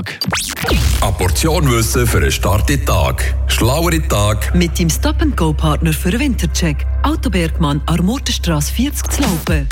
[0.00, 3.34] Eine Portion Wissen für einen starken Tag.
[3.48, 4.54] Schlauere Tag.
[4.54, 6.86] Mit dem Stop-and-Go-Partner für den Wintercheck.
[7.02, 9.68] Autobergmann, Armortenstrasse 40 zu laufen.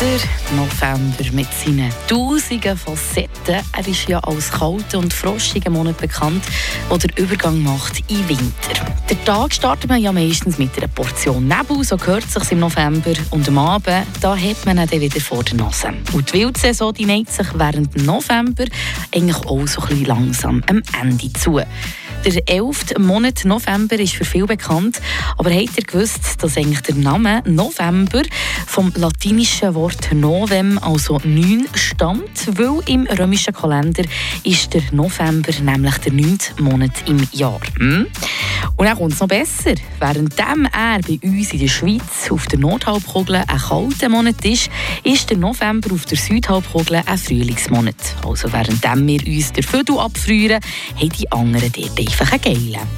[0.00, 3.64] Der November mit seinen tausenden Facetten.
[3.76, 6.44] Er ist ja als kalter und frostiger Monat bekannt,
[6.88, 8.86] der den Übergang macht in Winter.
[9.10, 13.12] Der Tag startet man ja meistens mit einer Portion Nebel, so gehört sich im November.
[13.30, 15.88] Und am Abend, da hat man dann wieder vor der Nase.
[16.12, 18.66] Und die Wildsaison die neigt sich während November
[19.12, 21.60] eigentlich auch so ein bisschen langsam am Ende zu.
[22.24, 22.98] Der 11.
[22.98, 25.00] Monat November ist für viele bekannt,
[25.38, 28.22] aber habt ihr gewusst, dass eigentlich der Name November
[28.66, 32.58] vom latinischen Wort Novem, also neun, stammt?
[32.58, 34.02] Weil im römischen Kalender
[34.42, 37.60] ist der November nämlich der neunte Monat im Jahr.
[37.78, 38.06] Hm?
[38.78, 39.74] Und dann kommt es noch besser.
[39.98, 44.70] Währenddem er bei uns in der Schweiz auf der Nordhalbkugel ein kalter Monat ist,
[45.02, 47.96] ist der November auf der Südhalbkugel ein Frühlingsmonat.
[48.24, 50.60] Also währenddem wir uns der Vödel abfrieren,
[50.94, 52.88] haben die anderen dort einfach einen geilen.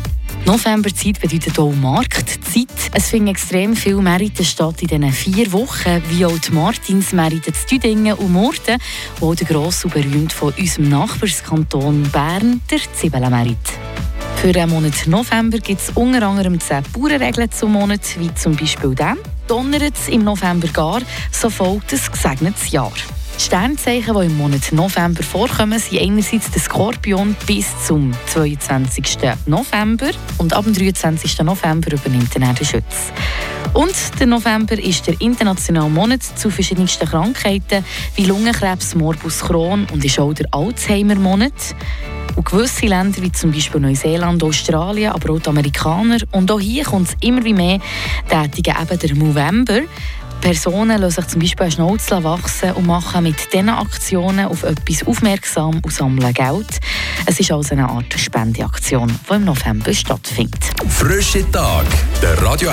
[0.44, 2.68] Novemberzeit bedeutet auch Marktzeit.
[2.92, 7.66] Es finden extrem viele Märkte statt in diesen vier Wochen, wie auch die Martinsmärkte zu
[7.66, 8.78] Düdingen und Murten,
[9.18, 13.89] wo der gross und berühmt von unserem Nachbarskanton Bern, der Zwiebelnmarkt.
[14.40, 18.94] Für den Monat November gibt es unter anderem 10 Bauernregeln zum Monat, wie zum Beispiel
[18.94, 19.18] dem.
[19.46, 22.90] Donnert es im November gar, so folgt ein gesegnetes Jahr.
[23.36, 29.18] Sternzeichen, die im Monat November vorkommen, sind einerseits der Skorpion bis zum 22.
[29.44, 31.40] November und ab dem 23.
[31.40, 33.12] November übernimmt dann der Schütz.
[33.74, 37.84] Und der November ist der internationale Monat zu verschiedensten Krankheiten
[38.16, 41.52] wie Lungenkrebs, Morbus Crohn und ist auch der Alzheimer-Monat.
[42.40, 46.84] Und gewisse Länder, wie zum Beispiel Neuseeland, Australien, aber auch die Amerikaner, und auch hier
[46.84, 47.80] kommt es immer mehr,
[48.30, 49.80] tätigen eben der November.
[50.40, 55.06] Personen lassen sich zum Beispiel eine Schnauze wachsen und machen mit diesen Aktionen auf etwas
[55.06, 56.80] aufmerksam und sammeln Geld.
[57.26, 60.64] Es ist also eine Art Spendeaktion, die im November stattfindet.
[60.88, 61.84] Frische Tag.
[62.22, 62.68] Der Radio